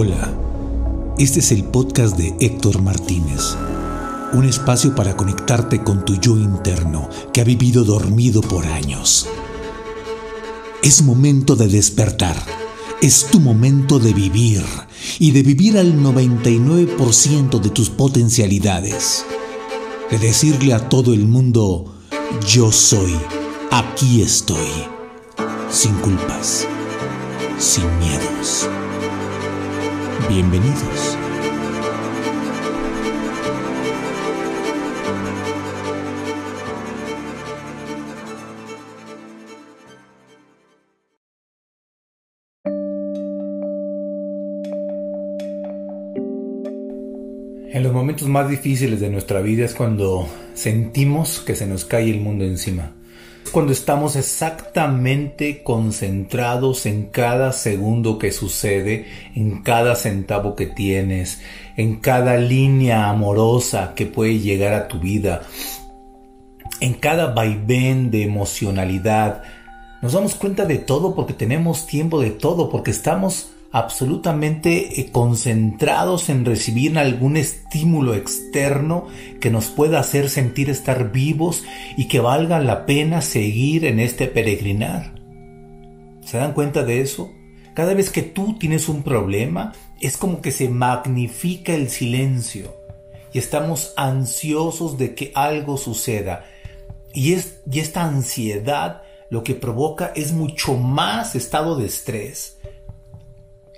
[0.00, 0.32] Hola,
[1.18, 3.56] este es el podcast de Héctor Martínez,
[4.32, 9.26] un espacio para conectarte con tu yo interno que ha vivido dormido por años.
[10.84, 12.36] Es momento de despertar,
[13.02, 14.62] es tu momento de vivir
[15.18, 19.24] y de vivir al 99% de tus potencialidades,
[20.12, 21.96] de decirle a todo el mundo,
[22.46, 23.16] yo soy,
[23.72, 24.68] aquí estoy,
[25.72, 26.68] sin culpas,
[27.58, 28.68] sin miedos.
[30.28, 31.16] Bienvenidos.
[47.70, 52.10] En los momentos más difíciles de nuestra vida es cuando sentimos que se nos cae
[52.10, 52.97] el mundo encima
[53.48, 61.40] cuando estamos exactamente concentrados en cada segundo que sucede, en cada centavo que tienes,
[61.76, 65.42] en cada línea amorosa que puede llegar a tu vida,
[66.80, 69.42] en cada vaivén de emocionalidad.
[70.00, 76.30] Nos damos cuenta de todo porque tenemos tiempo de todo, porque estamos absolutamente eh, concentrados
[76.30, 79.06] en recibir algún estímulo externo
[79.40, 81.64] que nos pueda hacer sentir estar vivos
[81.96, 85.14] y que valga la pena seguir en este peregrinar.
[86.24, 87.32] ¿Se dan cuenta de eso?
[87.74, 92.74] Cada vez que tú tienes un problema, es como que se magnifica el silencio
[93.32, 96.44] y estamos ansiosos de que algo suceda.
[97.12, 102.57] Y, es, y esta ansiedad lo que provoca es mucho más estado de estrés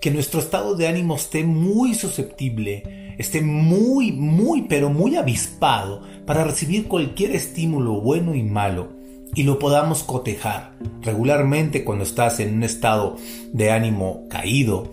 [0.00, 6.44] que nuestro estado de ánimo esté muy susceptible, esté muy, muy, pero muy avispado para
[6.44, 8.88] recibir cualquier estímulo bueno y malo
[9.34, 10.72] y lo podamos cotejar.
[11.02, 13.16] Regularmente cuando estás en un estado
[13.52, 14.92] de ánimo caído,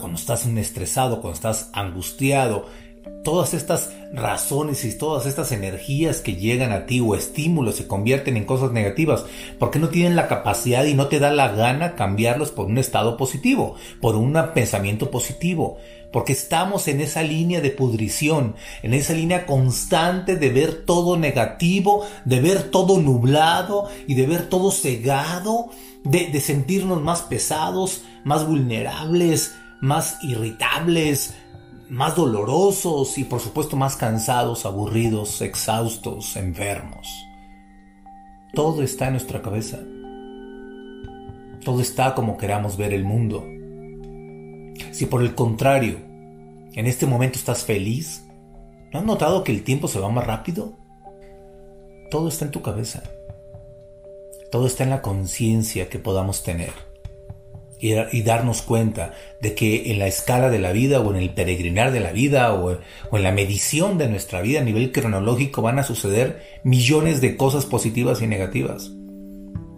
[0.00, 2.66] cuando estás estresado, cuando estás angustiado,
[3.24, 8.36] todas estas razones y todas estas energías que llegan a ti o estímulos se convierten
[8.36, 9.24] en cosas negativas
[9.58, 13.16] porque no tienen la capacidad y no te da la gana cambiarlos por un estado
[13.16, 15.78] positivo, por un pensamiento positivo,
[16.12, 22.06] porque estamos en esa línea de pudrición, en esa línea constante de ver todo negativo,
[22.24, 25.68] de ver todo nublado y de ver todo cegado,
[26.04, 31.34] de, de sentirnos más pesados, más vulnerables, más irritables,
[31.90, 37.08] más dolorosos y por supuesto más cansados, aburridos, exhaustos, enfermos.
[38.52, 39.78] Todo está en nuestra cabeza.
[41.64, 43.44] Todo está como queramos ver el mundo.
[44.92, 45.98] Si por el contrario,
[46.74, 48.24] en este momento estás feliz,
[48.92, 50.74] ¿no has notado que el tiempo se va más rápido?
[52.10, 53.02] Todo está en tu cabeza.
[54.50, 56.87] Todo está en la conciencia que podamos tener
[57.80, 61.92] y, darnos cuenta de que en la escala de la vida o en el peregrinar
[61.92, 62.78] de la vida o,
[63.10, 67.36] o, en la medición de nuestra vida a nivel cronológico van a suceder millones de
[67.36, 68.90] cosas positivas y negativas.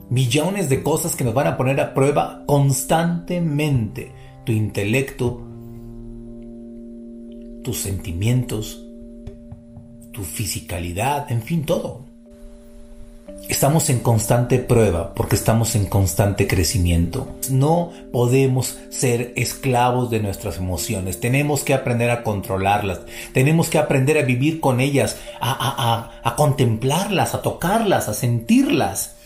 [0.08, 4.12] Millones de cosas que nos van a poner a prueba constantemente
[4.44, 5.46] tu intelecto,
[7.62, 8.84] tus sentimientos,
[10.12, 12.09] tu fisicalidad, en fin, todo.
[13.50, 17.26] Estamos en constante prueba porque estamos en constante crecimiento.
[17.50, 21.18] No podemos ser esclavos de nuestras emociones.
[21.18, 23.00] Tenemos que aprender a controlarlas.
[23.34, 29.16] Tenemos que aprender a vivir con ellas, a, a contemplarlas, a tocarlas, a sentirlas,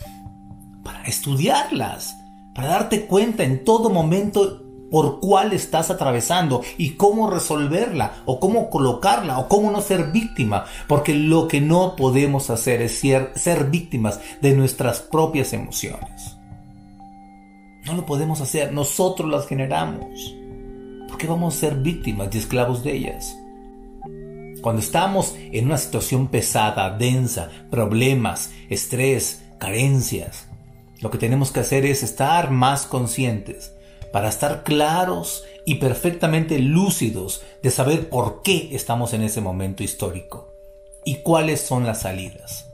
[0.83, 2.15] para estudiarlas,
[2.55, 8.69] para darte cuenta en todo momento por cuál estás atravesando y cómo resolverla o cómo
[8.69, 13.65] colocarla o cómo no ser víctima, porque lo que no podemos hacer es ser, ser
[13.65, 16.37] víctimas de nuestras propias emociones.
[17.85, 20.35] No lo podemos hacer, nosotros las generamos.
[21.07, 23.37] porque vamos a ser víctimas y esclavos de ellas?
[24.61, 30.47] Cuando estamos en una situación pesada, densa, problemas, estrés, carencias,
[31.01, 33.74] lo que tenemos que hacer es estar más conscientes
[34.15, 40.53] para estar claros y perfectamente lúcidos de saber por qué estamos en ese momento histórico
[41.03, 42.71] y cuáles son las salidas.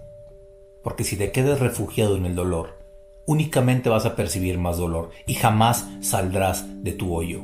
[0.83, 2.77] Porque si te quedas refugiado en el dolor,
[3.25, 7.41] únicamente vas a percibir más dolor y jamás saldrás de tu hoyo.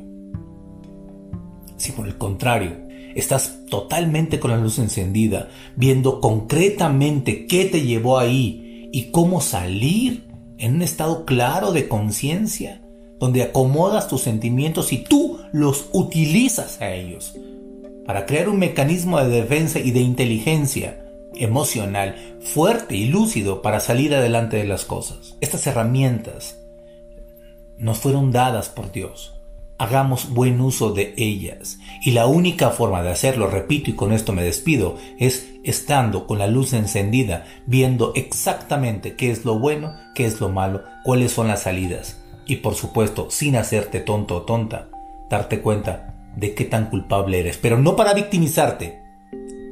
[1.77, 2.77] Si por el contrario,
[3.15, 10.27] estás totalmente con la luz encendida, viendo concretamente qué te llevó ahí y cómo salir
[10.59, 12.83] en un estado claro de conciencia,
[13.19, 17.35] donde acomodas tus sentimientos y tú los utilizas a ellos
[18.05, 21.03] para crear un mecanismo de defensa y de inteligencia
[21.35, 25.35] emocional fuerte y lúcido para salir adelante de las cosas.
[25.41, 26.57] Estas herramientas
[27.77, 29.37] nos fueron dadas por Dios
[29.77, 31.79] hagamos buen uso de ellas.
[32.03, 36.39] Y la única forma de hacerlo, repito y con esto me despido, es estando con
[36.39, 41.47] la luz encendida, viendo exactamente qué es lo bueno, qué es lo malo, cuáles son
[41.47, 42.17] las salidas.
[42.47, 44.89] Y por supuesto, sin hacerte tonto o tonta,
[45.29, 49.01] darte cuenta de qué tan culpable eres, pero no para victimizarte,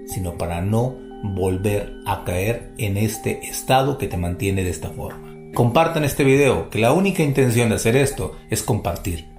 [0.08, 5.34] sino para no volver a caer en este estado que te mantiene de esta forma.
[5.54, 9.36] Compartan este video, que la única intención de hacer esto es compartir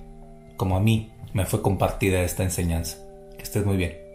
[0.56, 2.98] como a mí me fue compartida esta enseñanza.
[3.36, 4.05] Que estés muy bien.